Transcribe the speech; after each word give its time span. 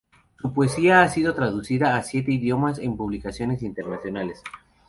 Su 0.39 0.51
poesía 0.51 1.03
ha 1.03 1.09
sido 1.09 1.35
traducida 1.35 1.95
a 1.95 2.01
siete 2.01 2.31
idiomas 2.31 2.79
en 2.79 2.97
publicaciones 2.97 3.61
internacionales. 3.61 4.41